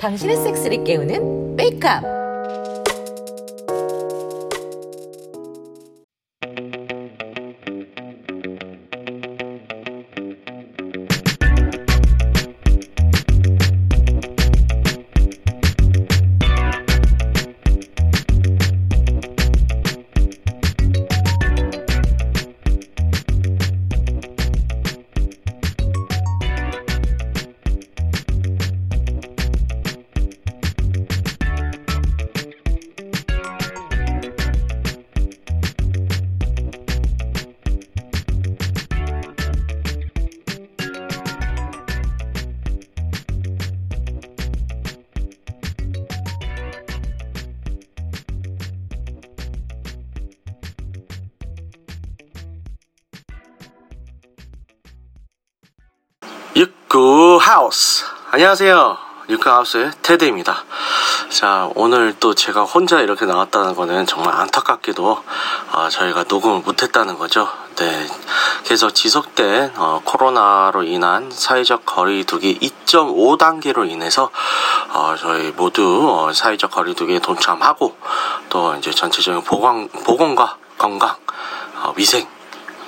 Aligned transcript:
당신의 0.00 0.36
섹스를 0.36 0.82
깨우는 0.84 1.54
메이크업. 1.54 2.17
육구 56.56 57.38
하우스. 57.40 58.04
안녕하세요. 58.30 58.96
육구 59.28 59.48
하우스의 59.50 59.90
테드입니다. 60.02 60.64
자 61.28 61.68
오늘 61.74 62.14
또 62.18 62.34
제가 62.34 62.64
혼자 62.64 63.00
이렇게 63.00 63.26
나왔다는 63.26 63.74
거는 63.74 64.06
정말 64.06 64.34
안타깝게도 64.34 65.24
어, 65.72 65.88
저희가 65.90 66.24
녹음을 66.26 66.60
못했다는 66.60 67.18
거죠. 67.18 67.48
네. 67.76 68.06
계속 68.64 68.94
지속된 68.94 69.74
어, 69.76 70.00
코로나로 70.04 70.84
인한 70.84 71.30
사회적 71.30 71.84
거리두기 71.84 72.58
2.5단계로 72.60 73.88
인해서 73.90 74.30
어, 74.94 75.14
저희 75.18 75.50
모두 75.50 76.08
어, 76.10 76.32
사회적 76.32 76.70
거리두기에 76.70 77.18
동참하고 77.18 77.96
또 78.48 78.74
이제 78.76 78.90
전체적인 78.90 79.44
보건, 79.44 79.88
보건과 79.88 80.56
건강 80.78 81.14
어, 81.82 81.92
위생 81.96 82.26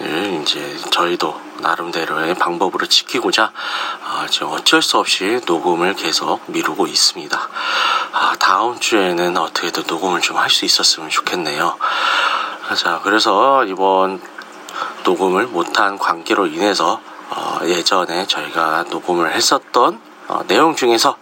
을 0.02 0.40
이제 0.40 0.78
저희도 0.90 1.49
나름대로의 1.61 2.34
방법으로 2.34 2.86
지키고자 2.86 3.53
아, 4.05 4.27
지금 4.30 4.48
어쩔 4.48 4.83
수 4.83 4.98
없이 4.98 5.41
녹음을 5.47 5.94
계속 5.94 6.42
미루고 6.47 6.86
있습니다. 6.86 7.48
아, 8.12 8.34
다음 8.39 8.78
주에는 8.80 9.36
어떻게든 9.36 9.84
녹음을 9.86 10.20
좀 10.20 10.36
할 10.38 10.50
수 10.50 10.64
있었으면 10.64 11.11
좋겠네요. 11.11 11.77
자, 12.77 13.00
그래서 13.03 13.64
이번 13.64 14.20
녹음을 15.05 15.47
못한 15.47 15.98
관계로 15.98 16.47
인해서 16.47 17.00
어, 17.31 17.58
예전에 17.64 18.27
저희가 18.27 18.84
녹음을 18.91 19.33
했었던 19.33 20.00
어, 20.28 20.41
내용 20.47 20.75
중에서 20.77 21.16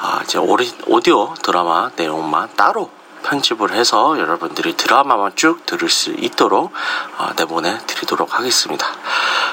아, 0.00 0.20
이제 0.24 0.38
오리, 0.38 0.72
오디오 0.86 1.34
드라마 1.42 1.90
내용만 1.96 2.50
따로 2.56 2.90
편집을 3.24 3.72
해서 3.72 4.18
여러분들이 4.18 4.76
드라마만 4.76 5.32
쭉 5.34 5.66
들을 5.66 5.88
수 5.88 6.10
있도록 6.10 6.72
어, 7.18 7.30
내보내 7.36 7.78
드리도록 7.86 8.38
하겠습니다. 8.38 8.86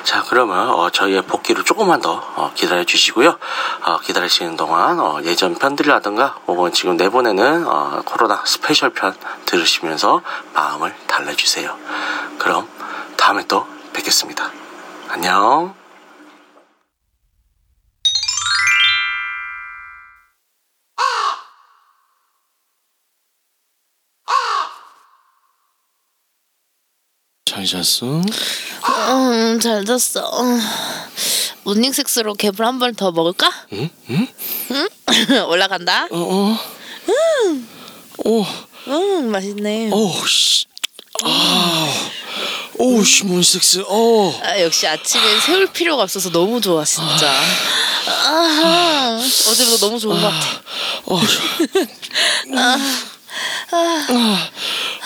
자, 0.06 0.24
그러면 0.30 0.70
어, 0.70 0.92
저희의 0.92 1.24
복귀를 1.24 1.64
조금만 1.64 2.00
더 2.00 2.14
어, 2.36 2.52
기다려 2.54 2.84
주시고요. 2.84 3.40
어, 3.86 4.00
기다리시는 4.02 4.56
동안 4.56 5.00
어, 5.00 5.20
예전 5.24 5.56
편들이라든가 5.56 6.42
혹은 6.46 6.72
지금 6.72 6.96
내보내는 6.96 7.66
어, 7.66 8.04
코로나 8.06 8.44
스페셜 8.46 8.92
편 8.92 9.18
들으시면서 9.48 10.22
마음을 10.54 10.96
달래주세요. 11.08 11.76
그럼 12.38 12.70
다음에 13.18 13.48
또 13.48 13.66
뵙겠습니다. 13.94 14.52
안녕. 15.10 15.74
잘 27.46 27.66
잤어? 27.66 28.22
음, 28.90 29.60
잘 29.60 29.84
잤어. 29.86 30.32
모닝 31.64 31.92
섹스로 31.94 32.36
갭을 32.36 32.60
한 32.64 32.78
번 32.80 32.94
더 32.96 33.12
먹을까? 33.12 33.52
응? 33.74 33.90
응? 34.10 34.28
올라간다. 35.50 36.08
어, 36.12 36.18
어. 36.18 36.58
오, 38.24 38.46
음, 38.88 39.32
맛있네. 39.32 39.90
오, 39.92 40.14
씨. 40.28 40.66
아, 41.24 41.94
오, 42.76 43.04
씨, 43.04 43.24
뭔 43.26 43.42
섹스. 43.42 43.84
어. 43.88 44.40
아, 44.44 44.60
역시 44.62 44.88
아침에 44.88 45.40
세울 45.46 45.68
필요가 45.68 46.04
없어서 46.04 46.30
너무 46.30 46.62
좋아 46.62 46.84
진짜. 46.86 47.32
아, 48.08 49.20
어제보다 49.50 49.78
너무 49.86 50.00
좋은 50.00 50.22
것 50.22 50.28
같아. 50.28 50.62
어, 51.06 51.20
아, 53.72 54.50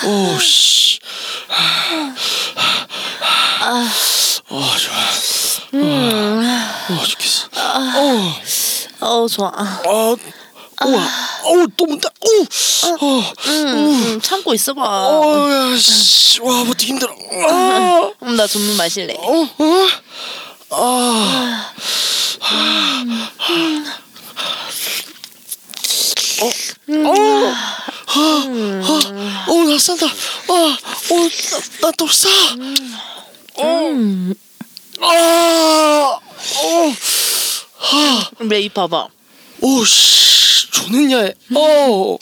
오, 0.06 0.40
씨. 0.40 1.00
어, 4.49 4.61
좋아. 4.77 4.95
어, 6.89 7.03
좋겠어. 7.05 7.47
어, 9.01 9.27
좋아. 9.27 9.47
어, 9.85 10.15
우와, 10.85 11.07
어우, 11.43 11.67
또 11.77 11.85
문다. 11.85 12.09
오, 12.21 12.41
어, 13.05 13.33
음, 13.47 13.67
음, 14.15 14.21
참고 14.21 14.53
있어봐. 14.53 14.81
어, 14.81 15.51
야, 15.51 15.77
씨, 15.77 16.39
와, 16.41 16.63
버티 16.63 16.87
힘들어. 16.87 17.13
아, 17.49 18.11
음, 18.23 18.35
나 18.35 18.47
전문 18.47 18.75
마실래. 18.77 19.15
어, 19.19 19.47
어, 19.59 19.87
아, 20.71 21.66
어, 28.11 29.53
어, 29.53 29.63
나 29.66 29.77
싼다. 29.77 30.05
아, 30.07 30.53
어, 30.53 31.29
나또 31.81 32.07
싸. 32.07 32.29
음, 33.62 34.34
아, 35.02 36.20
어, 38.40 38.44
메이 38.44 38.70
봐봐. 38.70 39.08
오, 39.62 39.86
씨, 39.86 40.70
좋겠냐? 40.72 41.31
어, 41.56 42.18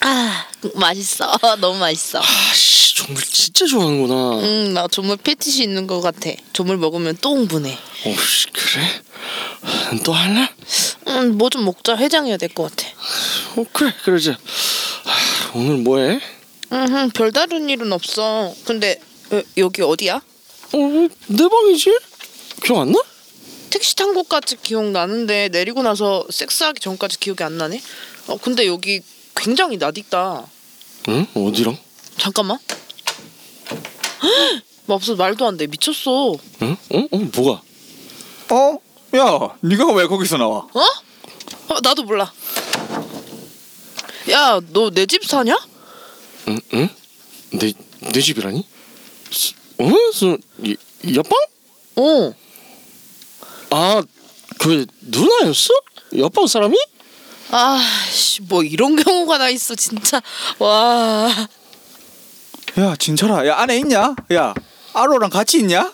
아, 0.00 0.46
맛있어. 0.74 1.36
너무 1.60 1.78
맛있어. 1.78 2.20
아, 2.20 2.54
씨, 2.54 2.94
정말 2.96 3.22
진짜 3.24 3.66
좋아하는구나. 3.66 4.38
음, 4.40 4.74
나 4.74 4.86
정말 4.88 5.16
패티시 5.16 5.62
있는 5.64 5.86
것 5.86 6.00
같아. 6.00 6.30
조물 6.52 6.76
먹으면 6.76 7.16
또 7.20 7.34
흥분해. 7.34 7.76
오, 8.06 8.14
씨, 8.16 8.46
그래? 8.52 9.02
또 10.04 10.12
할래? 10.12 10.48
음, 11.08 11.38
뭐좀 11.38 11.64
먹자. 11.64 11.96
해장해야 11.96 12.36
될 12.36 12.48
것 12.50 12.70
같아. 12.74 12.88
어, 13.56 13.64
그래, 13.72 13.92
그러자. 14.04 14.32
아, 14.32 15.50
오늘 15.54 15.78
뭐해? 15.78 16.20
음, 16.72 17.10
별다른 17.10 17.68
일은 17.70 17.92
없어. 17.92 18.52
근데 18.64 19.00
어, 19.30 19.40
여기 19.56 19.82
어디야? 19.82 20.20
어, 20.76 21.08
내 21.28 21.48
방이지? 21.48 21.98
기억 22.64 22.78
안 22.80 22.92
나? 22.92 23.00
택시 23.70 23.94
탄 23.96 24.14
곳까지 24.14 24.56
기억나는데 24.62 25.48
내리고 25.48 25.82
나서 25.82 26.24
섹스하기 26.30 26.80
전까지 26.80 27.18
기억이 27.18 27.42
안 27.42 27.56
나네. 27.58 27.80
어, 28.28 28.36
근데 28.38 28.66
여기 28.66 29.00
굉장히 29.34 29.76
낯익다. 29.76 30.46
응? 31.08 31.26
어디랑? 31.34 31.76
잠깐만. 32.18 32.58
맙소 34.86 35.16
말도 35.16 35.46
안 35.46 35.56
돼. 35.56 35.66
미쳤어. 35.66 36.32
응? 36.62 36.76
어? 36.92 36.98
어? 37.10 37.18
뭐가? 37.36 37.62
어? 38.50 38.78
야, 39.16 39.56
네가 39.60 39.92
왜 39.92 40.06
거기서 40.06 40.36
나와? 40.36 40.58
어? 40.72 40.80
어 41.68 41.80
나도 41.82 42.02
몰라. 42.04 42.32
야, 44.30 44.60
너 44.72 44.90
내 44.90 45.06
집 45.06 45.24
사냐? 45.24 45.56
응? 46.48 46.58
응? 46.74 46.88
내, 47.52 47.72
내 48.12 48.20
집이라니? 48.20 48.66
스- 50.12 50.24
어? 50.26 50.36
옆방? 51.14 51.38
어. 51.96 52.32
아, 53.70 54.02
그 54.58 54.86
누나였어? 55.02 55.68
옆방 56.16 56.46
사람이? 56.46 56.76
아, 57.50 57.78
씨, 58.10 58.42
뭐 58.42 58.62
이런 58.62 58.96
경우가 58.96 59.38
나 59.38 59.48
있어, 59.48 59.74
진짜. 59.74 60.20
와. 60.58 61.28
야, 62.78 62.96
진철아, 62.96 63.46
야 63.46 63.56
안에 63.58 63.78
있냐? 63.78 64.14
야, 64.34 64.54
아로랑 64.92 65.30
같이 65.30 65.58
있냐? 65.58 65.92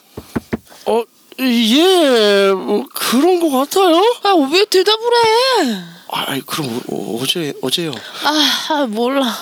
어, 0.87 1.03
예, 1.41 2.53
뭐 2.53 2.85
그런 2.95 3.41
거 3.41 3.59
같아요. 3.59 3.97
아, 4.23 4.33
왜 4.53 4.65
대답을 4.65 5.05
해? 5.07 5.83
아, 6.15 6.39
그럼 6.47 6.81
어, 6.91 7.19
어제 7.23 7.53
어제요. 7.63 7.93
아, 8.25 8.67
아 8.75 8.87
몰라. 8.87 9.35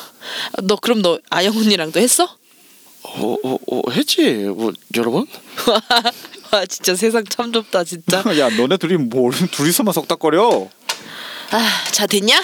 너 0.63 0.77
그럼 0.77 1.03
너 1.03 1.19
아영 1.31 1.57
언니랑도 1.57 1.99
했어? 2.01 2.29
어, 3.02 3.37
어, 3.44 3.58
어 3.70 3.91
했지. 3.91 4.23
뭐 4.55 4.73
여러 4.97 5.11
번? 5.11 5.26
와 6.52 6.67
진짜 6.67 6.94
세상 6.94 7.25
참 7.25 7.52
좁다 7.52 7.85
진짜. 7.85 8.23
야 8.38 8.49
너네 8.50 8.76
둘이 8.76 8.97
뭘 8.97 9.32
둘이서만 9.32 9.93
속닥거려? 9.94 10.69
아자 11.50 12.06
됐냐? 12.06 12.41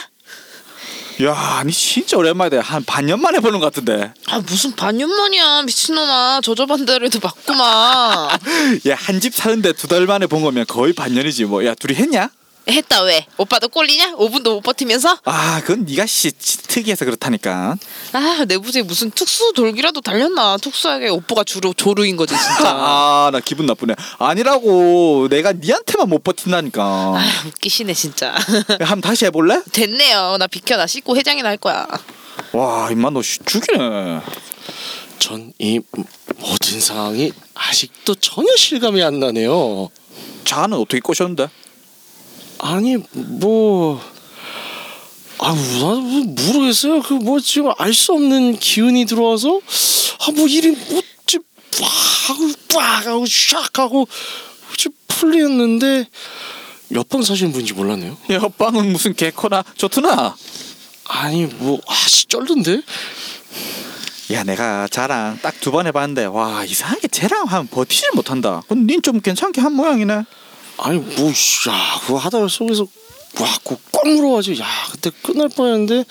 야 1.23 1.33
아니 1.35 1.73
진짜 1.73 2.17
오랜만이다. 2.19 2.61
한 2.61 2.85
반년 2.85 3.21
만에 3.21 3.41
보는 3.41 3.59
것 3.59 3.67
같은데. 3.67 4.13
아 4.29 4.39
무슨 4.41 4.75
반년 4.77 5.09
만이야 5.11 5.63
미친놈아 5.63 6.41
저저반대로도 6.43 7.21
맞구만. 7.23 8.29
야 8.87 8.95
한 8.97 9.21
집 9.21 9.35
사는데 9.35 9.73
두 9.73 9.87
달 9.89 10.07
만에 10.07 10.27
본 10.27 10.43
거면 10.43 10.67
거의 10.67 10.93
반년이지 10.93 11.45
뭐. 11.47 11.65
야 11.65 11.75
둘이 11.75 11.95
했냐? 11.95 12.31
했다 12.69 13.03
왜? 13.03 13.25
오빠도 13.37 13.69
꼴리냐? 13.69 14.17
5분도 14.17 14.55
못 14.55 14.61
버티면서? 14.63 15.19
아 15.25 15.61
그건 15.61 15.85
네가 15.85 16.05
씨 16.07 16.33
치- 16.33 16.59
특이해서 16.63 17.05
그렇다니까. 17.05 17.77
아 18.13 18.45
내부에 18.47 18.83
무슨 18.83 19.11
특수 19.13 19.53
돌기라도 19.55 20.01
달렸나? 20.01 20.57
특수하게 20.57 21.09
오빠가 21.09 21.45
주로 21.45 21.73
조루인 21.73 22.17
거지 22.17 22.35
진짜. 22.35 22.71
아 22.75 23.31
나 23.33 23.39
기분 23.41 23.67
나쁘네. 23.67 23.95
아니라고 24.19 25.29
내가 25.31 25.53
니한테만 25.53 26.09
못 26.09 26.25
버틴다니까. 26.25 26.83
아 26.83 27.25
웃기시네 27.47 27.95
진짜. 27.95 28.27
야, 28.29 28.35
한번 28.81 29.01
다시 29.01 29.25
해볼래? 29.27 29.63
됐네요. 29.73 30.37
나 30.39 30.47
비켜 30.49 30.77
나 30.77 30.87
씻고 30.89 31.17
해장이나 31.17 31.49
할 31.49 31.57
거야. 31.59 31.87
와 32.53 32.89
임마 32.91 33.11
너 33.11 33.23
씨, 33.23 33.39
죽이네. 33.45 34.21
전 35.21 35.53
이 35.59 35.81
모든 36.39 36.81
상황이 36.81 37.33
아직도 37.55 38.17
전혀 38.17 38.55
실감이 38.57 39.03
안 39.03 39.19
나네요. 39.21 39.89
자는 40.45 40.77
어떻게 40.79 41.01
꼬셨는데? 41.01 41.49
아니 42.59 42.97
뭐 43.13 44.01
아, 45.39 45.53
나도 45.53 46.01
뭐 46.01 46.25
모르겠어요. 46.25 47.03
그 47.03 47.15
뭐 47.15 47.41
지금 47.41 47.73
알 47.79 47.93
수 47.93 48.13
없는 48.13 48.59
기운이 48.59 49.05
들어와서 49.07 49.61
아뭐 50.21 50.47
일이 50.49 50.71
뭐지 50.71 51.39
하고 52.29 52.53
빡 52.75 53.07
하고 53.07 53.25
샥 53.25 53.77
하고 53.79 54.09
지 54.77 54.89
풀리었는데 55.09 56.07
옆방 56.95 57.23
사시는 57.23 57.53
분인지 57.53 57.75
몰랐네요. 57.75 58.17
야 58.33 58.41
빵은 58.57 58.93
무슨 58.93 59.13
개코나 59.15 59.63
좋구나. 59.77 60.37
아니 61.09 61.45
뭐 61.47 61.81
아씨 61.87 62.27
쩔던데. 62.27 62.81
야 64.33 64.43
내가 64.43 64.89
자랑 64.89 65.39
딱 65.43 65.61
두 65.61 65.71
번 65.71 65.87
해봤는데 65.87 66.25
와 66.27 66.65
이상하게 66.65 67.09
쟤랑 67.09 67.45
하면 67.47 67.69
버티질 67.69 68.11
못한다. 68.15 68.63
그럼 68.69 68.87
닌좀 68.87 69.21
괜찮게 69.21 69.61
한 69.61 69.73
모양이네. 69.75 70.25
아니 70.79 70.99
뭐야 70.99 71.33
그거 72.03 72.19
하다가 72.19 72.49
속에서 72.49 72.87
와꽉 73.39 73.79
물어가지고 74.05 74.61
야 74.61 74.67
그때 74.93 75.11
끝날 75.23 75.49
뻔했는데 75.49 76.05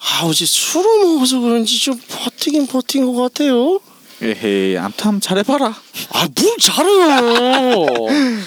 아 0.00 0.24
어제 0.24 0.44
술을 0.44 1.04
먹어서 1.04 1.40
그런지 1.40 1.78
좀 1.78 2.00
버티긴 2.08 2.66
버틴 2.66 3.06
것 3.12 3.20
같아요. 3.22 3.80
에헤이 4.22 4.76
암튼 4.76 5.06
한번 5.06 5.20
잘해봐라. 5.20 5.74
아뭘 6.10 6.56
잘해요. 6.60 7.86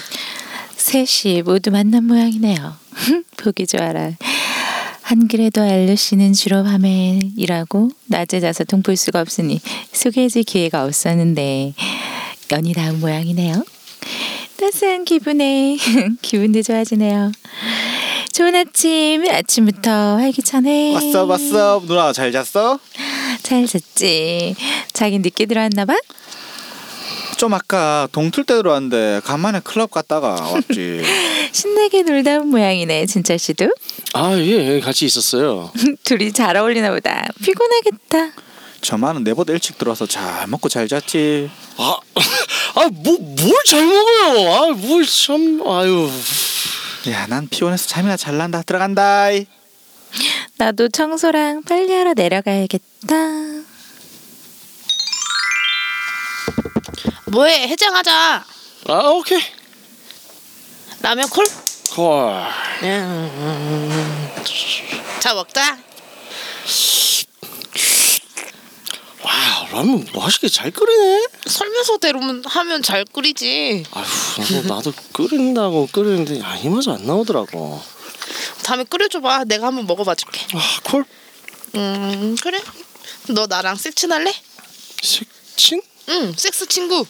셋이 0.76 1.42
모두 1.42 1.70
만난 1.70 2.04
모양이네요. 2.04 2.76
보기 3.36 3.66
좋아라. 3.66 4.12
한글에도 5.02 5.60
알루 5.60 5.96
씨는 5.96 6.32
주로 6.32 6.62
밤에 6.62 7.20
일하고 7.36 7.90
낮에 8.06 8.40
자서 8.40 8.64
동볼 8.64 8.96
수가 8.96 9.20
없으니 9.20 9.60
소개해줄 9.92 10.44
기회가 10.44 10.84
없었는데 10.84 11.74
연이 12.52 12.72
닿은 12.72 13.00
모양이네요. 13.00 13.64
따스한 14.64 15.04
기분에 15.04 15.76
기분도 16.22 16.62
좋아지네요. 16.62 17.32
좋은 18.32 18.54
아침, 18.54 19.22
아침부터 19.30 20.16
활기차네. 20.16 20.94
왔어 20.94 21.24
왔어 21.26 21.82
누나 21.86 22.14
잘 22.14 22.32
잤어? 22.32 22.78
잘 23.42 23.66
잤지. 23.66 24.56
자긴 24.94 25.20
늦게 25.20 25.44
들어왔나 25.44 25.84
봐. 25.84 25.94
좀 27.36 27.52
아까 27.52 28.08
동틀 28.12 28.44
때 28.44 28.54
들어왔는데 28.54 29.20
간만에 29.24 29.60
클럽 29.62 29.90
갔다가 29.90 30.30
왔지. 30.30 31.02
신나게 31.52 32.02
놀다 32.02 32.38
온 32.38 32.48
모양이네, 32.48 33.04
진철 33.04 33.38
씨도. 33.38 33.66
아 34.14 34.32
예 34.38 34.80
같이 34.80 35.04
있었어요. 35.04 35.70
둘이 36.04 36.32
잘 36.32 36.56
어울리나 36.56 36.90
보다. 36.90 37.26
피곤하겠다. 37.44 38.32
저만은 38.84 39.24
내보다 39.24 39.52
일찍 39.54 39.78
들어와서 39.78 40.06
잘 40.06 40.46
먹고 40.46 40.68
잘 40.68 40.86
잤지. 40.88 41.50
아, 41.78 41.96
아 42.76 42.80
뭐 42.84 43.16
뭘 43.18 43.54
잘 43.66 43.86
먹어요. 43.86 44.52
아 44.52 44.66
뭘 44.76 45.04
참 45.06 45.62
아유. 45.66 46.10
야 47.08 47.26
난 47.26 47.48
피곤해서 47.48 47.86
잠이나 47.88 48.16
잘 48.16 48.36
난다 48.36 48.62
들어간다. 48.62 49.28
나도 50.58 50.88
청소랑 50.90 51.62
빨리하러 51.64 52.12
내려가야겠다. 52.14 53.16
뭐해 57.32 57.68
해장하자. 57.68 58.44
아 58.88 58.94
오케이. 59.08 59.40
라면 61.00 61.28
콜? 61.30 61.44
콜. 61.90 62.32
자 65.20 65.34
먹자. 65.34 65.78
와 69.24 69.66
라면 69.72 70.06
맛있게 70.14 70.48
잘 70.48 70.70
끓이네. 70.70 71.26
설명서대로 71.46 72.20
하면 72.44 72.82
잘 72.82 73.04
끓이지. 73.06 73.84
아휴 73.92 74.54
나도 74.62 74.74
나도 74.74 74.92
끓인다고 75.12 75.88
끓이는데 75.90 76.42
아, 76.42 76.56
이 76.56 76.68
맛이 76.68 76.90
안 76.90 77.04
나오더라고. 77.06 77.80
다음에 78.62 78.84
끓여줘봐. 78.84 79.44
내가 79.44 79.68
한번 79.68 79.86
먹어봐 79.86 80.14
줄게. 80.14 80.40
아 80.54 80.80
콜? 80.84 81.04
음 81.76 82.36
그래. 82.42 82.60
너 83.28 83.46
나랑 83.46 83.76
섹친 83.76 84.12
할래? 84.12 84.32
색친? 85.02 85.80
응 86.10 86.34
섹스 86.36 86.66
친구. 86.66 87.04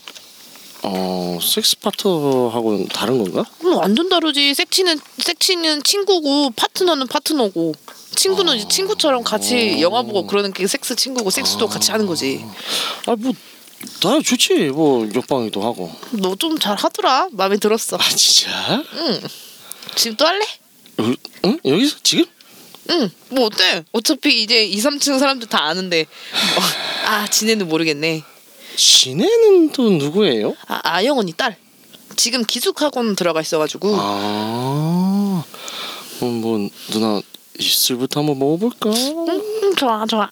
어 0.83 1.39
섹스 1.43 1.77
파트하고는 1.79 2.89
다른 2.89 3.19
건가? 3.19 3.45
음, 3.65 3.75
완전 3.77 4.09
다르지. 4.09 4.55
섹치는 4.55 5.01
섹치는 5.19 5.83
친구고 5.83 6.51
파트너는 6.51 7.09
파트너고. 7.09 7.75
친구는 8.15 8.57
이제 8.57 8.69
친구처럼 8.69 9.23
같이 9.25 9.81
영화 9.81 10.03
보고 10.03 10.27
그러는 10.27 10.53
게 10.53 10.67
섹스 10.67 10.95
친구고 10.97 11.31
섹스도 11.31 11.67
같이 11.69 11.91
하는 11.91 12.07
거지. 12.07 12.45
아뭐나 13.07 14.21
좋지 14.25 14.55
뭐 14.71 15.09
옆방이도 15.15 15.63
하고. 15.63 15.91
너 16.13 16.35
좀 16.37 16.59
잘 16.59 16.77
하더라. 16.77 17.29
마음에 17.33 17.57
들었어. 17.57 17.97
아 17.97 18.09
진짜? 18.11 18.83
응. 18.95 19.21
지금 19.95 20.17
또 20.17 20.27
할래? 20.27 20.45
여, 21.01 21.15
응? 21.47 21.59
여기서 21.65 21.97
지금? 22.03 22.25
응. 22.91 23.11
뭐 23.31 23.47
어때? 23.47 23.85
어차피 23.93 24.43
이제 24.43 24.65
2, 24.65 24.77
3층 24.79 25.19
사람들 25.19 25.49
다 25.49 25.65
아는데. 25.65 26.03
어, 26.03 27.07
아 27.09 27.27
지네는 27.29 27.69
모르겠네. 27.69 28.23
지네는 28.77 29.71
또 29.73 29.91
누구예요? 29.91 30.55
아 30.67 30.81
아영 30.83 31.19
언니 31.19 31.33
딸. 31.33 31.57
지금 32.17 32.45
기숙학원 32.45 33.17
들어가 33.17 33.41
있어가지고. 33.41 33.97
아, 33.99 35.45
그럼 36.19 36.41
뭐 36.41 36.69
누나 36.91 37.21
입술부터 37.59 38.21
한번 38.21 38.39
먹어볼까? 38.39 38.91
음 38.91 39.75
좋아 39.77 40.05
좋아. 40.07 40.31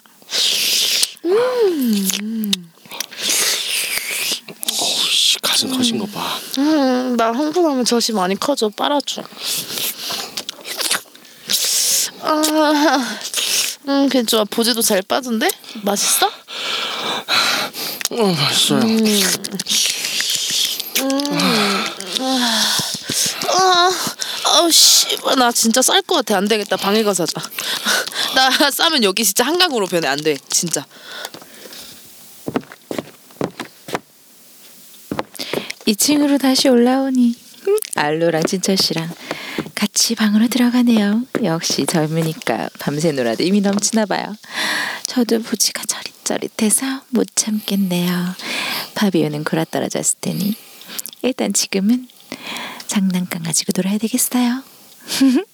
씨, 5.10 5.38
가슴 5.40 5.76
커진 5.76 5.98
거 5.98 6.06
봐. 6.06 6.38
음 6.58 7.16
나 7.16 7.30
흥분하면 7.30 7.84
젖이 7.84 8.12
많이 8.16 8.34
커져 8.38 8.68
빨아줘. 8.70 9.22
아, 12.22 13.18
음 13.88 14.08
괜찮아 14.08 14.44
보지도 14.44 14.80
잘 14.80 15.02
빠진데 15.02 15.48
맛있어? 15.82 16.26
어, 18.10 18.26
맛있어요. 18.26 18.80
아, 23.48 23.90
아우 24.44 24.70
씨발 25.12 25.36
나 25.36 25.52
진짜 25.52 25.82
쌀 25.82 26.02
것 26.02 26.16
같아 26.16 26.36
안 26.38 26.48
되겠다 26.48 26.76
방에 26.76 27.02
가서 27.02 27.24
하자. 27.24 27.40
나 28.34 28.70
싸면 28.70 29.04
여기 29.04 29.24
진짜 29.24 29.44
한강으로 29.44 29.86
변해 29.86 30.08
안 30.08 30.18
돼 30.18 30.36
진짜. 30.48 30.86
2층으로 35.86 36.40
다시 36.40 36.68
올라오니 36.68 37.34
음, 37.68 37.78
알로랑 37.96 38.44
진철 38.44 38.76
씨랑 38.76 39.10
같이 39.74 40.14
방으로 40.14 40.48
들어가네요. 40.48 41.22
역시 41.42 41.84
젊으니까 41.86 42.70
밤새 42.78 43.12
놀아도 43.12 43.44
힘이 43.44 43.60
넘치나 43.60 44.06
봐요. 44.06 44.34
저도 45.06 45.42
부지가 45.42 45.82
저릿저릿해서 45.84 47.02
못 47.10 47.26
참겠네요. 47.34 48.34
파비오는 48.94 49.44
골아 49.44 49.64
떨어졌을 49.64 50.16
테니 50.20 50.54
일단 51.22 51.52
지금은 51.52 52.08
장난감 52.86 53.42
가지고 53.42 53.72
놀아야 53.76 53.98
되겠어요. 53.98 54.62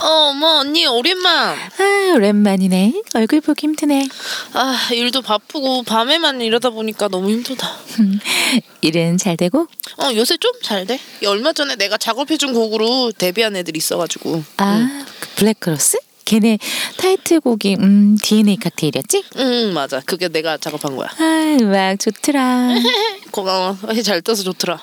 어 0.00 0.06
어머 0.30 0.58
언니 0.60 0.86
오랜만. 0.86 1.56
아 1.58 2.12
오랜만이네. 2.14 3.02
얼굴 3.14 3.40
보기 3.40 3.66
힘드네. 3.66 4.08
아 4.52 4.88
일도 4.92 5.22
바쁘고 5.22 5.82
밤에만 5.82 6.40
이러다 6.40 6.70
보니까 6.70 7.08
너무 7.08 7.30
힘들다. 7.30 7.68
일은 8.80 9.18
잘 9.18 9.36
되고? 9.36 9.66
어 10.00 10.14
요새 10.14 10.36
좀 10.36 10.52
잘 10.62 10.86
돼. 10.86 11.00
얼마 11.26 11.52
전에 11.52 11.74
내가 11.76 11.96
작업해준 11.98 12.52
곡으로 12.52 13.10
데뷔한 13.18 13.56
애들이 13.56 13.78
있어가지고. 13.78 14.44
아그 14.58 15.06
블랙크로스? 15.36 15.98
걔네 16.24 16.58
타이틀곡이 16.98 17.76
음 17.80 18.16
DNA 18.22 18.56
칵테일이었지? 18.58 19.24
응 19.38 19.72
맞아. 19.74 20.00
그게 20.04 20.28
내가 20.28 20.58
작업한 20.58 20.94
거야. 20.94 21.08
아 21.18 21.56
음악 21.60 21.98
좋더라. 21.98 22.68
고마워. 23.32 23.76
잘 24.04 24.20
떠서 24.22 24.44
좋더라. 24.44 24.80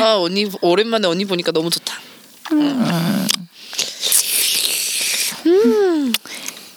아 0.00 0.16
언니 0.20 0.50
오랜만에 0.60 1.06
언니 1.08 1.24
보니까 1.24 1.52
너무 1.52 1.70
좋다. 1.70 1.98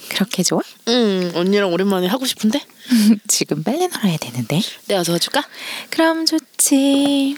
그렇게 0.09 0.41
좋아? 0.43 0.61
응 0.87 1.31
언니랑 1.35 1.71
오랜만에 1.71 2.07
하고 2.07 2.25
싶은데 2.25 2.59
지금 3.27 3.63
빨리 3.63 3.87
놀아야 3.87 4.17
되는데. 4.17 4.61
내가 4.87 5.03
도와줄까? 5.03 5.43
그럼 5.89 6.25
좋지. 6.25 7.37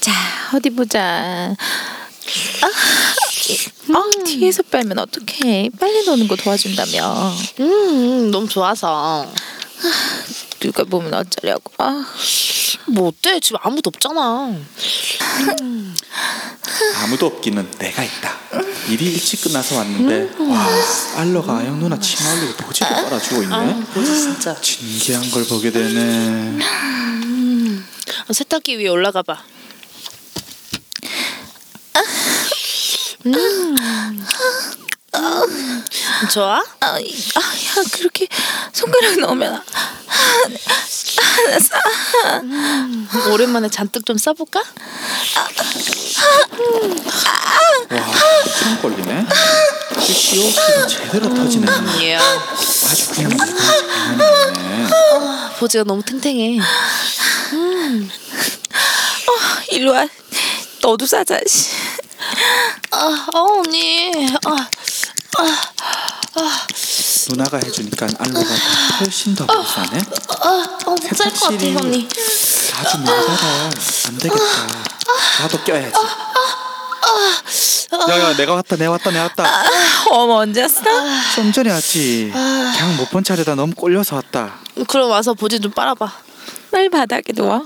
자 0.00 0.12
어디 0.54 0.70
보자. 0.70 1.54
아, 2.62 2.66
아 2.66 4.24
뒤에서 4.24 4.62
빨면 4.64 4.98
어떡해. 4.98 5.70
빨리 5.78 6.04
노는 6.06 6.28
거 6.28 6.36
도와준다며. 6.36 7.34
음 7.60 8.30
너무 8.30 8.48
좋아서 8.48 9.30
누가 10.60 10.84
보면 10.84 11.12
어쩌려고. 11.14 11.72
아, 11.78 12.04
뭐 12.86 13.08
어때 13.08 13.40
지금 13.40 13.58
아무도 13.62 13.88
없잖아. 13.94 14.54
아무도 17.02 17.26
없기는 17.26 17.70
내가 17.78 18.02
있다. 18.02 18.36
일이 18.88 19.12
일찍 19.12 19.42
끝나서 19.42 19.76
왔는데 19.76 20.42
와 20.44 20.68
알러가 21.16 21.58
아영 21.58 21.78
누나 21.80 21.98
치마 21.98 22.32
올리고 22.32 22.54
보지도 22.64 22.86
빨아주고 22.86 23.42
있네. 23.42 23.56
뭐지 23.94 24.20
진짜. 24.20 24.56
신기한 24.60 25.30
걸 25.30 25.44
보게 25.46 25.70
되네. 25.70 26.58
어, 28.28 28.32
세탁기 28.32 28.78
위에 28.78 28.88
올라가 28.88 29.22
봐. 29.22 29.42
음. 33.26 33.74
좋아? 36.32 36.58
아, 36.80 36.86
아, 36.86 37.00
야 37.00 37.84
그렇게 37.92 38.28
손가락 38.72 39.18
넣으면 39.18 39.62
아, 42.24 43.30
오랜만에 43.32 43.68
잔뜩 43.68 44.04
좀 44.06 44.16
써볼까? 44.16 44.62
와 47.90 48.82
걸리네. 48.82 49.26
시오스가 50.00 50.86
제대로 50.86 51.34
터지네. 51.34 51.66
예. 52.02 52.16
아주 52.16 53.08
그냥 53.14 53.36
장난이네. 53.36 54.88
보지가 55.58 55.84
너무 55.84 56.02
탱탱해. 56.02 56.58
일로 59.70 59.92
와. 59.92 60.06
너도 60.82 61.06
싸자. 61.06 61.38
씨. 61.46 61.70
아, 62.92 63.26
어, 63.34 63.60
언니. 63.60 64.10
아, 64.46 64.68
누나가 67.28 67.58
해주니까 67.58 68.06
알로가 68.18 68.46
훨씬 69.00 69.34
더 69.34 69.44
못사네. 69.46 70.00
아, 70.40 70.78
어, 70.86 70.90
못살 70.90 71.10
것 71.10 71.18
같아, 71.18 71.24
세탁실이 71.24 71.76
언니. 71.76 72.08
아주 72.78 72.98
멀잖아. 72.98 73.70
안 74.08 74.18
되겠다. 74.18 74.44
나도 75.40 75.58
껴야지. 75.64 75.94
야야 78.08 78.36
내가 78.36 78.54
왔다 78.54 78.76
내가 78.76 78.92
왔다 78.92 79.10
내가 79.10 79.22
왔다. 79.24 79.64
어머 80.10 80.34
언제 80.36 80.62
왔어? 80.62 80.82
좀 81.34 81.52
전에 81.52 81.70
왔지. 81.70 82.30
그냥 82.32 82.96
못 82.96 83.08
본 83.10 83.24
차례다 83.24 83.54
너무 83.54 83.74
꼴려서 83.74 84.16
왔다. 84.16 84.58
그럼 84.88 85.10
와서 85.10 85.34
보지 85.34 85.60
좀 85.60 85.70
빨아봐. 85.72 86.12
빨리 86.70 86.88
바닥에 86.88 87.32
누워. 87.32 87.62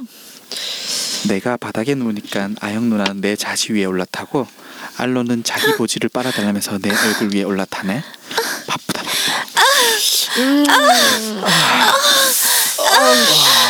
내가 1.28 1.56
바닥에 1.56 1.94
누우니까 1.94 2.50
아영 2.60 2.88
누나는 2.88 3.20
내 3.20 3.36
자시 3.36 3.72
위에 3.72 3.84
올라타고 3.84 4.46
알로는 4.96 5.44
자기 5.44 5.72
보지를 5.76 6.08
빨아달라면서 6.10 6.78
내 6.78 6.90
얼굴 6.90 7.34
위에 7.34 7.42
올라타네. 7.42 8.02
바쁘다. 8.66 8.99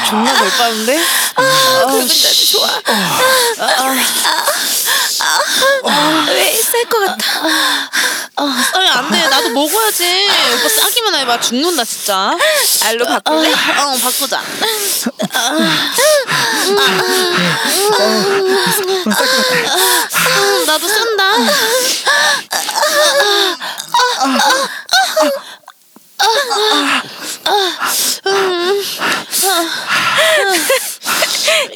존나 0.08 0.32
널 0.32 0.50
빠는데? 0.58 0.98
그건 1.34 1.98
나도 1.98 2.06
좋아. 2.08 2.68
왜 6.28 6.60
쌀 6.62 6.84
것 6.88 6.98
같아? 7.06 7.24
아, 8.36 8.64
싸면 8.72 8.92
안 8.92 9.10
돼. 9.10 9.28
나도 9.28 9.48
먹어야지. 9.50 10.28
오빠 10.54 10.68
싸기만 10.68 11.14
해봐. 11.16 11.40
죽는다, 11.40 11.84
진짜. 11.84 12.36
알로 12.84 13.04
아, 13.06 13.18
바꿀래? 13.20 13.52
어, 13.52 13.98
바꾸자. 14.02 14.40
음, 20.36 20.64
나도 20.66 20.88
싼다. 20.88 21.24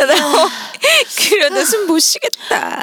야, 0.01 0.07
나 0.07 0.51
그러다 1.17 1.65
숨 1.65 1.87
못 1.87 1.99
쉬겠다. 1.99 2.83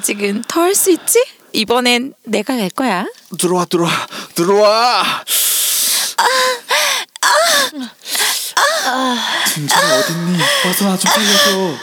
아직은 0.00 0.44
더 0.46 0.60
할 0.62 0.74
수 0.76 0.90
있지? 0.92 1.18
이번엔 1.52 2.14
내가 2.22 2.56
갈 2.56 2.70
거야. 2.70 3.04
들어와 3.38 3.64
들어와 3.64 3.90
들어와. 4.36 5.24
진짜 9.52 9.76
어딨니? 9.98 10.38
와서 10.64 10.84
나 10.84 10.96
좀 10.96 11.10
살려줘. 11.10 11.76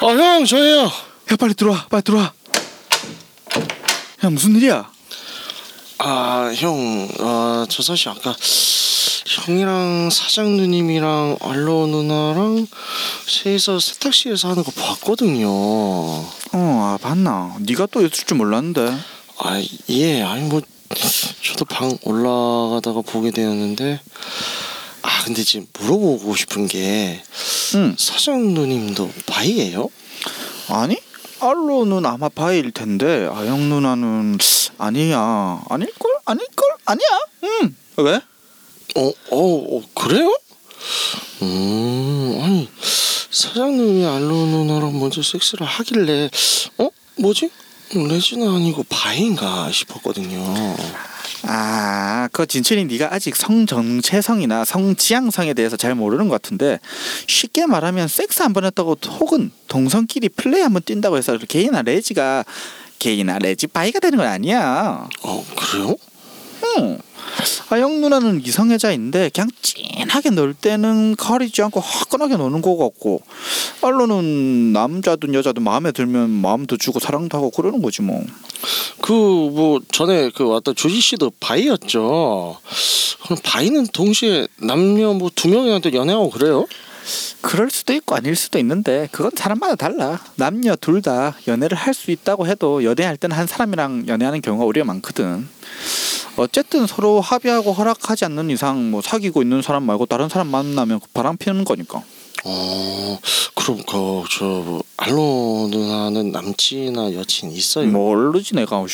아, 0.00 0.06
형, 0.06 0.44
저예요. 0.44 0.82
야 0.84 1.36
빨리 1.38 1.54
들어와 1.54 1.86
빨리 1.90 2.02
들어와. 2.02 2.32
야 4.24 4.30
무슨 4.30 4.54
일이야? 4.56 4.88
아, 5.98 6.52
형, 6.56 7.08
아, 7.18 7.66
저 7.68 7.82
사실 7.82 8.08
아까 8.10 8.34
형이랑 9.34 10.10
사장 10.10 10.56
누님이랑 10.56 11.38
알로 11.40 11.86
누나랑 11.86 12.66
셋이서 13.26 13.80
세탁실에서 13.80 14.50
하는 14.50 14.62
거 14.62 14.70
봤거든요. 14.72 15.48
어, 15.48 16.28
아, 16.52 16.98
봤나? 17.00 17.56
네가 17.60 17.86
또 17.86 18.00
있을 18.00 18.26
줄 18.26 18.36
몰랐는데. 18.36 18.94
아, 19.38 19.62
예, 19.88 20.22
아니 20.22 20.42
뭐 20.42 20.60
저도 21.42 21.64
방 21.64 21.96
올라가다가 22.02 23.00
보게 23.00 23.30
되었는데 23.30 24.00
아, 25.02 25.24
근데 25.24 25.42
지금 25.42 25.66
물어보고 25.78 26.36
싶은 26.36 26.66
게 26.68 27.22
응. 27.74 27.96
사장 27.98 28.52
누님도 28.52 29.10
바이예요? 29.26 29.88
아니? 30.68 30.96
알로는 31.40 32.06
아마 32.06 32.28
바일 32.28 32.70
텐데 32.70 33.28
아영 33.32 33.68
누나는 33.68 34.38
아니야. 34.78 35.62
아닐걸? 35.68 36.12
아닐걸? 36.24 36.68
아니야. 36.84 37.06
응. 37.44 37.74
왜? 37.96 38.20
어, 38.96 39.08
어, 39.30 39.76
어 39.78 39.82
그래요? 39.94 40.34
음, 41.42 42.40
아니 42.42 42.68
사장 43.30 43.76
누님이 43.76 44.04
알로 44.06 44.28
누나랑 44.46 44.98
먼저 44.98 45.22
섹스를 45.22 45.66
하길래 45.66 46.28
어, 46.78 46.88
뭐지? 47.16 47.50
레즈는 47.94 48.48
아니고 48.48 48.84
바인가 48.88 49.70
싶었거든요. 49.70 50.42
아, 51.44 52.28
그 52.32 52.46
진철이 52.46 52.84
네가 52.86 53.12
아직 53.12 53.36
성 53.36 53.66
정체성이나 53.66 54.64
성 54.64 54.94
지향성에 54.96 55.52
대해서 55.54 55.76
잘 55.76 55.94
모르는 55.94 56.28
것 56.28 56.40
같은데 56.40 56.78
쉽게 57.26 57.66
말하면 57.66 58.08
섹스 58.08 58.42
한 58.42 58.52
번 58.52 58.64
했다고 58.64 58.96
혹은 59.20 59.50
동성끼리 59.68 60.28
플레이 60.30 60.62
한 60.62 60.72
번 60.72 60.82
뛴다고 60.84 61.16
해서 61.18 61.36
게이나 61.36 61.82
레즈가 61.82 62.44
게이나 62.98 63.38
레즈 63.38 63.66
바이가 63.66 63.98
되는 64.00 64.16
건 64.18 64.26
아니야. 64.26 65.08
어, 65.22 65.44
그래요? 65.56 65.96
응. 66.78 66.98
아영 67.70 68.00
누나는 68.00 68.42
이성애자인데 68.44 69.30
그냥 69.34 69.48
찐하게 69.62 70.30
놀 70.30 70.54
때는 70.54 71.16
가리지 71.16 71.62
않고 71.62 71.80
화끈하게 71.80 72.36
노는 72.36 72.60
거 72.62 72.76
같고 72.76 73.22
알로는 73.82 74.72
남자든 74.72 75.34
여자든 75.34 75.62
마음에 75.62 75.92
들면 75.92 76.30
마음도 76.30 76.76
주고 76.76 76.98
사랑도 77.00 77.36
하고 77.36 77.50
그러는 77.50 77.82
거지 77.82 78.02
뭐. 78.02 78.22
그 79.00 79.12
뭐 79.12 79.80
전에 79.90 80.30
그 80.30 80.44
왔던 80.46 80.74
조지 80.76 81.00
씨도 81.00 81.32
바이였죠. 81.40 82.56
그럼 83.24 83.38
바이는 83.42 83.86
동시에 83.92 84.46
남녀 84.58 85.12
뭐 85.14 85.30
두 85.34 85.48
명이한테 85.48 85.92
연애하고 85.94 86.30
그래요? 86.30 86.66
그럴 87.40 87.70
수도 87.70 87.92
있고 87.92 88.14
아닐 88.14 88.36
수도 88.36 88.58
있는데 88.58 89.08
그건 89.12 89.32
사람마다 89.34 89.74
달라. 89.76 90.20
남녀 90.36 90.76
둘 90.76 91.02
다 91.02 91.36
연애를 91.48 91.76
할 91.76 91.94
수 91.94 92.10
있다고 92.12 92.46
해도 92.46 92.84
연애할 92.84 93.16
때는 93.16 93.36
한 93.36 93.46
사람이랑 93.46 94.04
연애하는 94.08 94.40
경우가 94.40 94.64
우리가 94.64 94.86
많거든. 94.86 95.48
어쨌든 96.36 96.86
서로 96.86 97.20
합의하고 97.20 97.72
허락하지 97.72 98.24
않는 98.26 98.50
이상 98.50 98.90
뭐 98.90 99.02
사귀고 99.02 99.42
있는 99.42 99.62
사람 99.62 99.82
말고 99.82 100.06
다른 100.06 100.28
사람 100.28 100.46
만나면 100.48 101.00
바람 101.12 101.36
피는 101.36 101.64
거니까. 101.64 102.02
어, 102.44 103.18
그럼 103.54 103.82
그저뭐 103.84 104.82
알로 104.96 105.68
누나는 105.70 106.32
남친이나 106.32 107.14
여친 107.14 107.52
있어요? 107.52 107.86
모르지 107.86 108.54
내가. 108.54 108.84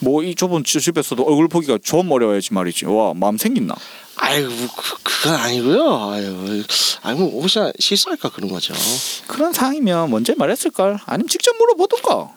뭐이 0.00 0.34
좁은 0.34 0.64
집- 0.64 0.80
집에서도 0.80 1.22
얼굴 1.22 1.48
보기가 1.48 1.78
좀 1.84 2.10
어려워야지 2.10 2.52
말이지. 2.52 2.86
와 2.86 3.12
마음 3.14 3.38
생긴나. 3.38 3.74
아이고 4.16 4.48
뭐 4.50 4.68
그, 4.76 4.96
그건 5.02 5.34
아니고요. 5.34 6.10
아유, 6.10 6.64
아니 7.02 7.18
뭐 7.20 7.40
혹시나 7.42 7.70
실수할까 7.78 8.30
그런 8.30 8.50
거죠. 8.50 8.74
그런 9.26 9.52
상황이면 9.52 10.10
먼저 10.10 10.34
말했을 10.36 10.70
걸. 10.72 10.98
아니면 11.06 11.28
직접 11.28 11.54
물어보든가. 11.56 12.30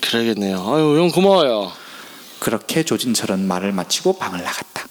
그래야겠네요. 0.00 0.58
아유 0.58 0.98
형 0.98 1.10
고마워요. 1.10 1.72
그렇게 2.40 2.82
조진철은 2.84 3.46
말을 3.46 3.72
마치고 3.72 4.18
방을 4.18 4.42
나갔다. 4.42 4.84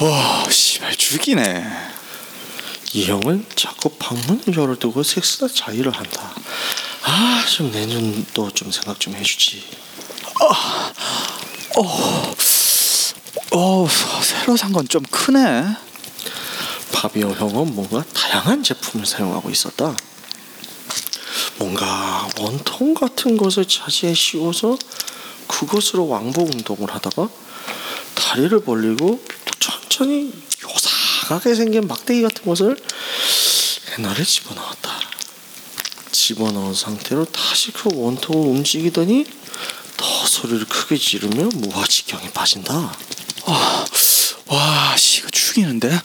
와, 0.00 0.44
씨발 0.50 0.94
죽이네. 0.96 1.64
이 2.96 3.04
형은 3.04 3.44
자꾸 3.54 3.90
방문을 3.90 4.56
열어두고 4.56 5.02
섹스나 5.02 5.50
자위를 5.52 5.92
한다. 5.94 6.34
아, 7.02 7.44
좀 7.54 7.70
내년도 7.70 8.50
좀 8.52 8.72
생각 8.72 8.98
좀 8.98 9.14
해주지. 9.14 9.62
어, 13.52 13.86
새로 14.22 14.56
산 14.56 14.72
건 14.72 14.88
좀 14.88 15.02
크네. 15.10 15.76
파비오 16.92 17.32
형은 17.32 17.74
뭔가 17.74 18.02
다양한 18.14 18.62
제품을 18.62 19.04
사용하고 19.04 19.50
있었다. 19.50 19.94
뭔가 21.58 22.26
원통 22.38 22.94
같은 22.94 23.36
것을 23.36 23.66
차지에 23.68 24.14
씌워서 24.14 24.78
그것으로 25.48 26.08
왕복 26.08 26.48
운동을 26.54 26.94
하다가 26.94 27.28
다리를 28.14 28.58
벌리고 28.60 29.22
또 29.44 29.52
천천히 29.60 30.32
요상 30.62 30.95
하게 31.28 31.54
생긴 31.54 31.86
막대기 31.88 32.22
같은 32.22 32.44
것을 32.44 32.76
옛날에 33.98 34.24
집어넣었다. 34.24 35.00
집어넣은 36.12 36.74
상태로 36.74 37.24
다시 37.26 37.72
그 37.72 37.90
원통을 37.92 38.48
움직이더니 38.48 39.26
더 39.96 40.26
소리를 40.26 40.66
크게 40.66 40.96
지르며 40.96 41.48
무화지경에 41.54 42.30
빠진다. 42.32 42.96
와, 44.46 44.96
씨, 44.96 45.20
이거 45.20 45.28
죽이는데? 45.30 46.00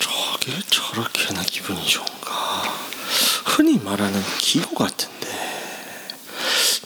저게 0.00 0.60
저렇게나 0.70 1.42
기분이 1.44 1.86
좋은가? 1.86 2.62
흔히 3.44 3.78
말하는 3.78 4.22
기구 4.38 4.74
같은데 4.74 5.13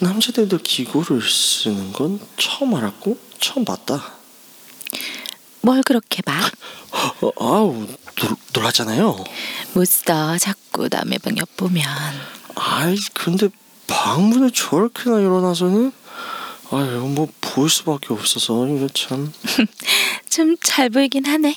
남자들도 0.01 0.59
기구를 0.59 1.23
쓰는 1.23 1.93
건 1.93 2.21
처음 2.37 2.75
알았고 2.75 3.19
처음 3.41 3.65
봤다. 3.65 4.13
뭘 5.61 5.83
그렇게 5.83 6.23
봐? 6.23 6.33
어, 7.23 7.31
아우 7.41 7.73
놀, 8.17 8.37
놀랐잖아요. 8.55 9.25
못써 9.75 10.39
자꾸 10.39 10.89
남의 10.91 11.19
방 11.19 11.37
엿보면 11.37 11.85
아이 12.55 12.97
근데 13.15 13.49
방문을 13.87 14.51
저렇게나 14.53 15.23
열어놔서는 15.23 15.93
아유 16.71 17.01
뭐볼 17.01 17.69
수밖에 17.71 18.13
없어서 18.13 18.67
이거 18.69 18.87
참 18.95 19.33
좀 20.31 20.57
잘 20.63 20.91
보이긴 20.91 21.27
하네. 21.27 21.57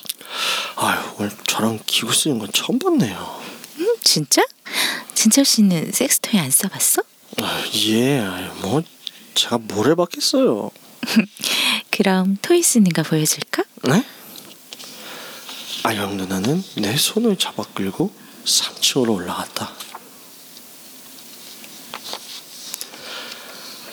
아유 0.77 0.99
오늘 1.19 1.31
저랑 1.47 1.79
기구 1.85 2.13
쓰는 2.13 2.39
건 2.39 2.49
처음 2.53 2.79
봤네요. 2.79 3.41
음, 3.79 3.95
진짜? 4.03 4.41
진철 5.13 5.45
씨는 5.45 5.91
섹스토이 5.91 6.39
안 6.39 6.49
써봤어? 6.49 7.03
아, 7.43 7.63
예, 7.87 8.21
뭐 8.61 8.83
제가 9.33 9.57
뭘 9.57 9.89
해봤겠어요. 9.91 10.69
그럼 11.89 12.37
토이 12.41 12.61
쓰는 12.61 12.91
거 12.91 13.01
보여줄까? 13.03 13.63
네? 13.83 14.05
아영 15.83 16.17
누나는 16.17 16.63
내 16.75 16.95
손을 16.95 17.37
잡아 17.37 17.63
끌고 17.73 18.13
3층으로 18.45 19.15
올라갔다. 19.15 19.71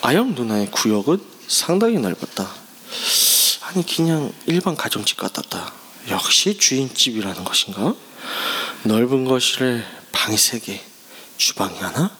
아영 0.03 0.35
누나의 0.35 0.69
구역은 0.69 1.19
상당히 1.47 1.97
넓었다. 1.97 2.47
아니 3.63 3.85
그냥 3.85 4.31
일반 4.45 4.75
가정집 4.75 5.17
같았다. 5.17 5.73
역시 6.09 6.57
주인집이라는 6.57 7.43
것인가? 7.43 7.95
넓은 8.83 9.25
거실에 9.25 9.83
방이 10.11 10.37
세 10.37 10.59
개, 10.59 10.81
주방이 11.37 11.77
하나, 11.79 12.15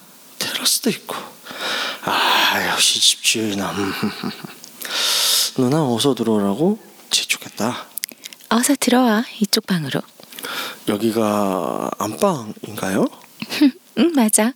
테라스도 0.60 0.90
있고. 0.92 1.16
아 2.06 2.68
역시 2.72 3.00
집주인아. 3.00 3.74
누나 5.58 5.84
어서 5.86 6.14
들어오라고 6.14 6.80
재촉했다. 7.10 7.86
어서 8.50 8.76
들어와 8.80 9.24
이쪽 9.40 9.66
방으로. 9.66 10.02
여기가 10.88 11.92
안방인가요? 11.98 13.06
응 13.98 14.12
맞아. 14.14 14.54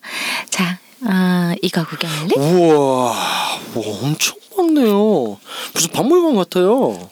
자, 0.50 0.80
어, 1.02 1.54
이거 1.62 1.86
구경할래? 1.86 2.32
우와, 2.38 3.12
와, 3.12 3.54
엄청 3.76 4.36
많네요. 4.58 5.38
무슨 5.74 5.92
박물관 5.92 6.36
같아요. 6.36 7.10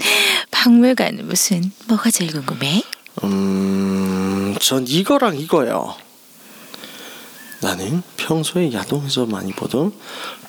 박물관은 0.50 1.26
무슨 1.28 1.70
뭐가 1.88 2.10
제일 2.10 2.32
궁금해? 2.32 2.82
음, 3.22 4.56
전 4.60 4.86
이거랑 4.86 5.38
이거요. 5.38 5.94
나는 7.60 8.02
평소에 8.28 8.72
야동에서 8.72 9.26
많이 9.26 9.52
보던 9.52 9.92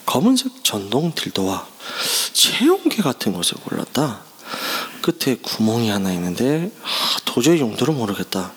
검은색 0.06 0.64
전동 0.64 1.14
딜도와 1.14 1.68
체온계 2.34 3.02
같은 3.02 3.34
것을 3.34 3.58
골랐다. 3.58 4.22
끝에 5.02 5.36
구멍이 5.36 5.90
하나 5.90 6.14
있는데 6.14 6.72
아, 6.84 7.18
도저히 7.26 7.60
용도를 7.60 7.94
모르겠다. 7.94 8.54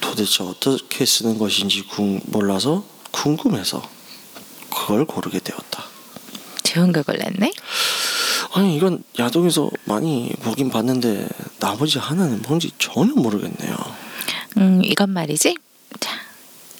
도대체 0.00 0.42
어떻게 0.42 1.04
쓰는 1.04 1.38
것인지 1.38 1.82
궁- 1.82 2.20
몰라서 2.26 2.84
궁금해서 3.10 3.86
그걸 4.70 5.04
고르게 5.04 5.38
되었다. 5.40 5.84
좋은 6.62 6.92
거 6.92 7.02
골랐네. 7.02 7.52
아니 8.54 8.76
이건 8.76 9.02
야동에서 9.18 9.70
많이 9.84 10.32
보긴 10.40 10.70
봤는데 10.70 11.28
나머지 11.58 11.98
하나는 11.98 12.40
뭔지 12.48 12.70
전혀 12.78 13.12
모르겠네요. 13.14 13.76
음, 14.56 14.80
이건 14.84 15.10
말이지. 15.10 15.56
자, 16.00 16.12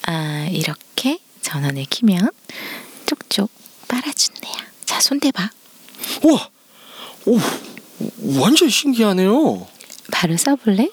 아 0.06 0.48
이렇게 0.50 1.18
전원을 1.50 1.84
키면 1.90 2.30
쪽쪽 3.06 3.50
빨아준대요. 3.88 4.54
자, 4.84 5.00
손 5.00 5.18
대봐. 5.18 5.50
우와, 6.22 6.48
오, 7.26 7.40
완전 8.38 8.68
신기하네요. 8.68 9.66
바로 10.12 10.36
써볼래? 10.36 10.88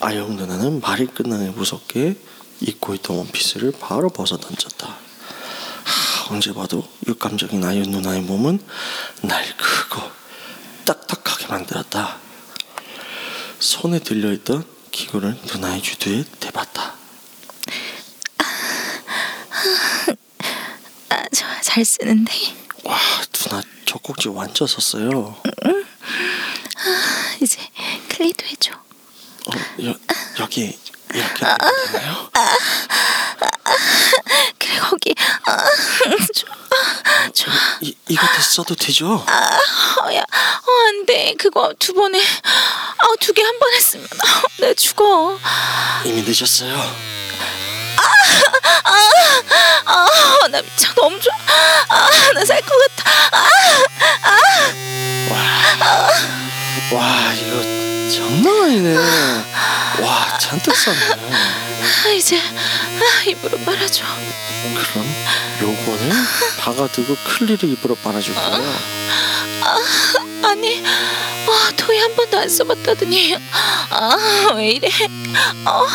아영 0.00 0.34
누나는 0.36 0.80
말이 0.80 1.06
끝나게 1.06 1.50
무섭게 1.50 2.16
입고 2.60 2.94
있던 2.96 3.18
원피스를 3.18 3.72
바로 3.78 4.08
벗어 4.10 4.36
던졌다. 4.36 4.88
하, 4.88 6.34
언제 6.34 6.52
봐도 6.52 6.84
육감적인 7.06 7.62
아영 7.64 7.92
누나의 7.92 8.22
몸은 8.22 8.58
날 9.22 9.44
크고 9.56 10.02
딱딱하게 10.84 11.46
만들었다. 11.46 12.18
손에 13.60 14.00
들려있던 14.00 14.64
기구를 14.90 15.38
누나의 15.46 15.82
주두에 15.82 16.24
대봤다. 16.40 17.04
아, 21.08 21.22
좋아, 21.34 21.60
잘 21.74 21.84
쓰는데. 21.84 22.32
와, 22.84 22.96
누나 23.32 23.60
젖꼭지 23.84 24.28
완전 24.28 24.68
섰어요. 24.68 25.36
이제 27.40 27.58
클리도 28.10 28.46
해줘. 28.46 28.72
어, 28.74 29.52
여, 29.84 29.94
여기 30.38 30.78
이렇게 31.12 31.44
되나요? 31.90 32.30
그래 34.56 34.78
거기. 34.78 35.14
아, 35.46 35.56
좋아, 36.32 37.30
좋아. 37.32 37.54
이, 37.80 37.92
이거 38.08 38.24
써도 38.40 38.76
되죠? 38.76 39.26
어야, 40.04 40.20
어, 40.20 40.86
안 40.88 41.06
돼. 41.06 41.34
그거 41.36 41.74
두 41.80 41.92
번에, 41.92 42.20
아, 42.20 43.06
두 43.18 43.32
개 43.32 43.42
한 43.42 43.58
번 43.58 43.72
했으면, 43.74 44.06
아, 44.22 44.42
내 44.60 44.74
죽어. 44.74 45.40
이미 46.04 46.22
늦었어요. 46.22 46.76
아, 49.96 50.48
나 50.50 50.60
미쳐. 50.60 50.92
너무 50.94 51.18
좋아. 51.20 51.34
아, 51.88 52.10
나 52.34 52.44
살 52.44 52.60
것 52.62 52.96
같아. 52.96 53.10
와 56.92 57.32
이거 57.32 57.62
장난 58.10 58.64
아니네. 58.64 58.96
와 60.02 60.38
잔뜩 60.38 60.74
썼네. 60.76 60.98
아, 62.04 62.08
이제, 62.10 62.38
아, 62.38 63.22
입으로 63.26 63.58
빨아줘. 63.60 64.04
그럼 64.92 65.14
요거는 65.62 66.12
박아두고 66.58 67.16
클리를 67.24 67.68
입으로 67.70 67.94
빨아줄 67.96 68.34
거예요. 68.34 68.74
아니, 70.42 70.82
와, 71.64 71.70
토이 71.78 71.96
한 71.98 72.14
번도 72.14 72.38
안 72.38 72.46
써봤다더니, 72.48 73.36
아, 73.88 74.52
왜 74.56 74.72
이래? 74.72 74.88
어, 75.64 75.86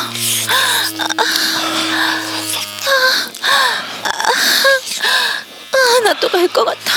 아, 5.71 5.99
나 6.03 6.13
또 6.19 6.27
갈 6.29 6.47
것 6.49 6.65
같아. 6.65 6.91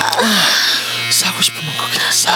아, 0.00 1.10
싸고 1.10 1.40
싶으면 1.42 1.76
거기다 1.76 2.10
싸. 2.10 2.32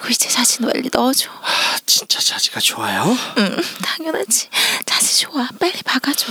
그리고 0.00 0.08
이제 0.10 0.28
자지 0.28 0.58
빨리 0.60 0.89
넣어줘. 1.00 1.30
아, 1.30 1.78
진짜 1.86 2.20
자지가 2.20 2.60
좋아요? 2.60 3.16
응, 3.38 3.56
당연하지. 3.82 4.50
자지 4.84 5.20
좋아. 5.20 5.48
빨리 5.58 5.82
박아줘. 5.82 6.26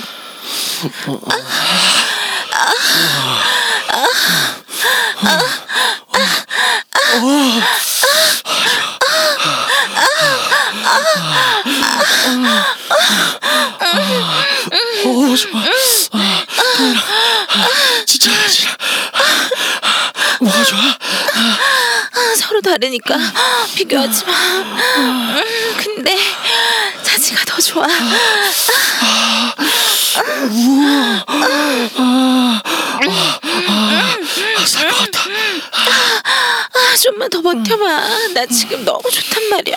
오 15.05 15.35
좋아. 15.35 15.61
아, 15.61 16.45
떨려. 16.77 16.99
아, 16.99 18.05
진짜 18.05 18.31
자지라. 18.31 18.77
뭐가 20.41 20.63
좋아? 20.63 20.79
아, 20.79 22.35
서로 22.59 22.61
다르니까 22.61 23.17
비교하지 23.75 24.25
마. 24.25 24.31
음, 24.33 25.43
근데 25.77 26.17
자지가 27.03 27.45
더 27.45 27.61
좋아. 27.61 27.85
아, 27.85 29.53
같 34.97 35.08
아. 36.89 36.91
아, 36.91 36.95
좀만 36.95 37.29
더 37.29 37.41
버텨봐. 37.41 37.85
나 38.33 38.45
지금 38.47 38.83
너무 38.83 39.01
좋단 39.11 39.49
말이야. 39.49 39.75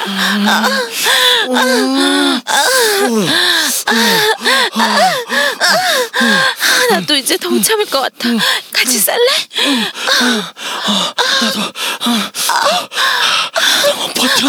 아, 6.40 6.86
나도 6.90 7.16
이제 7.16 7.36
더못 7.36 7.62
참을 7.62 7.84
것 7.86 8.00
같아. 8.00 8.28
같이 8.72 8.98
쌀래? 8.98 9.18
버텨. 14.14 14.48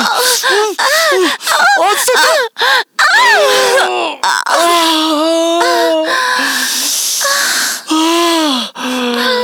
아, 8.79 9.42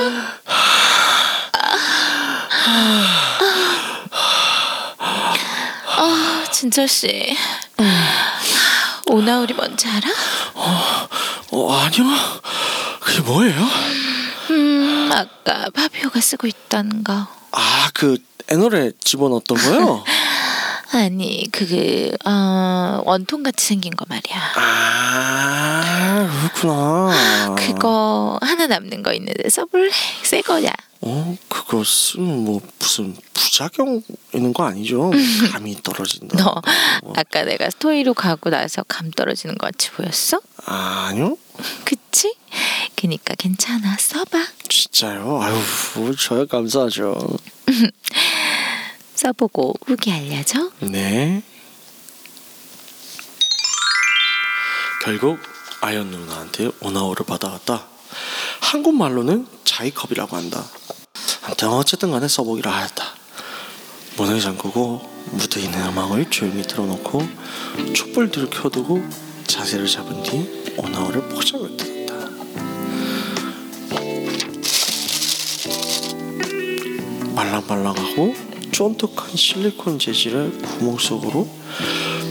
진철 6.59 6.89
씨. 6.89 7.37
오나우리 9.07 9.53
뭔지 9.53 9.87
알아? 9.87 10.09
어, 11.51 11.73
아니요. 11.73 12.03
그게 12.99 13.21
뭐예요? 13.21 13.65
음, 14.49 15.09
아까 15.11 15.69
파비오가 15.73 16.19
쓰고 16.19 16.47
있던 16.47 17.05
거. 17.05 17.27
아, 17.51 17.89
그 17.93 18.17
애널에 18.49 18.91
집어넣었던 19.01 19.57
거요? 19.57 20.03
아니, 20.91 21.47
그, 21.51 22.11
어, 22.25 23.01
원통 23.05 23.43
같이 23.43 23.63
생긴 23.65 23.95
거 23.95 24.05
말이야. 24.09 24.53
아, 24.55 26.49
그렇구나. 26.51 27.55
그거 27.55 28.39
하나 28.41 28.65
남는 28.65 29.03
거 29.03 29.13
있는데 29.13 29.49
써볼래? 29.49 29.91
새 30.23 30.41
거냐? 30.41 30.71
어, 31.01 31.37
그거 31.47 31.83
쓰면 31.83 32.43
뭐 32.43 32.59
무슨 32.79 33.15
부작용 33.33 34.01
있는 34.33 34.51
거 34.51 34.63
아니죠? 34.65 35.11
감이 35.53 35.77
떨어진다. 35.83 36.43
너 36.43 36.61
아까 37.15 37.43
내가 37.43 37.69
스토리로 37.69 38.13
가고 38.15 38.49
나서 38.49 38.83
감 38.83 39.11
떨어지는 39.11 39.57
거 39.57 39.67
같이 39.67 39.91
보였어? 39.91 40.41
아니요? 40.65 41.37
그치? 41.85 42.35
그니까 42.95 43.35
괜찮아. 43.35 43.95
써봐. 43.97 44.43
진짜요? 44.67 45.39
아유, 45.41 45.55
뭐 45.95 46.13
저야 46.15 46.45
감사하죠. 46.45 47.15
써보고 49.19 49.73
후기 49.85 50.13
알려줘. 50.13 50.71
네. 50.79 51.43
결국 55.03 55.39
아연 55.81 56.07
누나한테 56.07 56.71
오나오를 56.79 57.25
받아왔다. 57.25 57.85
한국말로는 58.61 59.45
자이컵이라고 59.65 60.37
한다. 60.37 60.63
아무튼 61.43 61.67
어쨌든 61.69 62.11
간에 62.11 62.29
써보기로 62.29 62.69
하였다. 62.69 63.03
문을 64.15 64.39
잠그고 64.39 65.01
묻어있는 65.31 65.87
음악을 65.87 66.29
조용히 66.29 66.63
틀어놓고 66.63 67.27
촛불들을 67.93 68.49
켜두고 68.49 69.05
자세를 69.47 69.87
잡은 69.87 70.23
뒤 70.23 70.73
오나오를 70.77 71.27
포장을 71.27 71.75
뜯었다. 71.75 72.15
말랑말랑하고 77.35 78.48
쫀득한 78.79 79.35
실리콘 79.35 79.99
재질의 79.99 80.51
구멍 80.59 80.97
속으로 80.97 81.49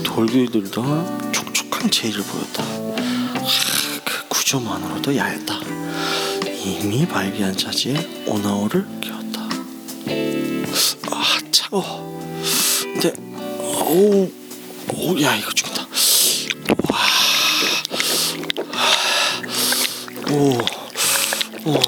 돌길 0.03 0.49
들던 0.49 1.31
촉촉한 1.31 1.91
재질을 1.91 2.23
보였다. 2.25 2.63
하, 2.63 3.99
그 4.03 4.27
구조만으로도 4.29 5.15
야했다. 5.15 5.59
이미 6.65 7.07
발기한 7.07 7.55
차지에 7.55 8.23
오나오를 8.25 8.83
끼웠다. 8.99 9.47
아 11.11 11.37
차워. 11.51 12.19
근데 12.81 13.13
오우 13.85 14.31
오야 14.95 15.35
이거 15.35 15.51
죽인다. 15.51 15.87
와. 16.89 16.97
오. 20.31 20.57
오. 21.65 21.73
오. 21.73 21.79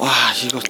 와 0.00 0.34
이거 0.44 0.60